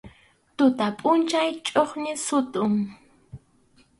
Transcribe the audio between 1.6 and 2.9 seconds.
chʼuqñin sutʼun.